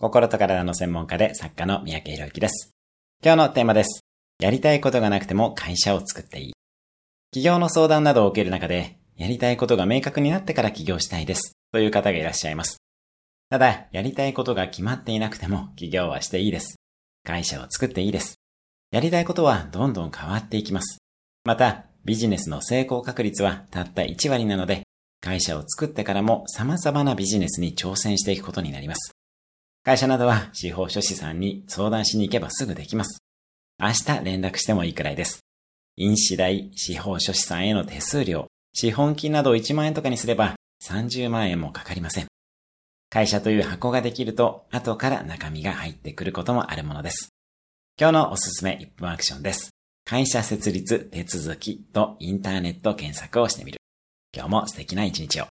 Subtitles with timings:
[0.00, 2.70] 心と体の専門家で作家の三宅博之です。
[3.20, 4.04] 今日のテーマです。
[4.38, 6.52] やりたいことがなくても会社を作っていい。
[7.32, 11.56] 企業の相談などを受ける中で、やりたいことが明確になってから起業したいです。
[11.72, 12.76] という方がいらっしゃいます。
[13.50, 16.76] ただ、やりたいことが決まっていなくても起業はしていいです。
[17.26, 18.36] 会社を作っていいです。
[18.92, 20.98] やりたいことはどんどん変わっていきます。
[21.42, 24.84] また、ビジネスの成功確率はたった1割なので、
[25.20, 29.17] 会社を作ってからも様々なビジネスに挑戦していくことになります。
[29.88, 33.22] 会社などは司法書士さんに相談しに行けばすぐできます。
[33.80, 35.40] 明日連絡してもいいくらいです。
[35.96, 42.26] 印紙代、司法書士さんへの手数料、資本金など1万円とかにすれば30万円もかかりません。
[43.08, 47.30] 会社という箱ができると後から中身が入ってくることもあるものです。
[47.98, 49.70] 今日のおすすめ1分アクションです。
[50.04, 53.78] 会社設立手続きとインターネット検索をしてみる。
[54.36, 55.47] 今日も素敵な一日を。